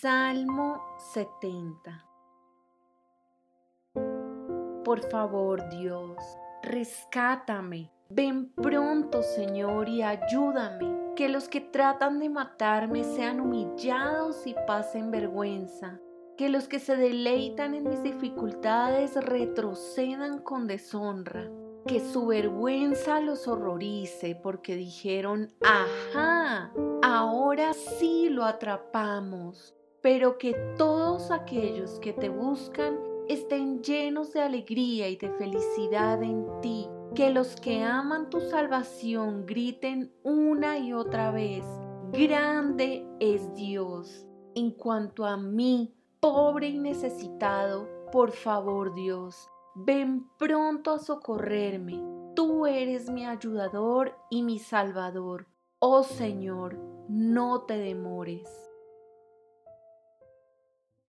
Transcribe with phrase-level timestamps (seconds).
[0.00, 0.80] Salmo
[1.12, 2.06] 70
[4.82, 6.16] Por favor, Dios,
[6.62, 7.92] rescátame.
[8.08, 11.12] Ven pronto, Señor, y ayúdame.
[11.16, 16.00] Que los que tratan de matarme sean humillados y pasen vergüenza.
[16.38, 21.50] Que los que se deleitan en mis dificultades retrocedan con deshonra.
[21.86, 26.72] Que su vergüenza los horrorice porque dijeron, ajá,
[27.02, 29.76] ahora sí lo atrapamos.
[30.02, 32.98] Pero que todos aquellos que te buscan
[33.28, 36.88] estén llenos de alegría y de felicidad en ti.
[37.14, 41.64] Que los que aman tu salvación griten una y otra vez,
[42.12, 44.26] grande es Dios.
[44.54, 52.02] En cuanto a mí, pobre y necesitado, por favor Dios, ven pronto a socorrerme.
[52.34, 55.46] Tú eres mi ayudador y mi salvador.
[55.78, 56.78] Oh Señor,
[57.08, 58.69] no te demores.